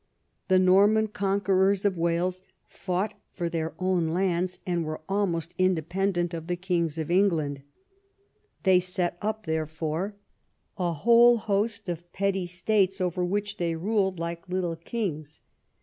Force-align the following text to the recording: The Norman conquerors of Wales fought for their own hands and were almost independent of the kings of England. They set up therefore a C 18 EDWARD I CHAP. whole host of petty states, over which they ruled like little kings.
The 0.47 0.57
Norman 0.57 1.09
conquerors 1.09 1.85
of 1.85 1.95
Wales 1.95 2.41
fought 2.67 3.13
for 3.29 3.49
their 3.49 3.75
own 3.77 4.15
hands 4.15 4.57
and 4.65 4.83
were 4.83 5.01
almost 5.07 5.53
independent 5.59 6.33
of 6.33 6.47
the 6.47 6.55
kings 6.55 6.97
of 6.97 7.11
England. 7.11 7.61
They 8.63 8.79
set 8.79 9.15
up 9.21 9.45
therefore 9.45 10.05
a 10.05 10.09
C 10.09 10.13
18 10.15 10.17
EDWARD 10.17 10.95
I 10.95 10.95
CHAP. 10.97 11.03
whole 11.03 11.37
host 11.37 11.87
of 11.89 12.13
petty 12.13 12.47
states, 12.47 12.99
over 12.99 13.23
which 13.23 13.57
they 13.57 13.75
ruled 13.75 14.17
like 14.17 14.49
little 14.49 14.75
kings. 14.75 15.41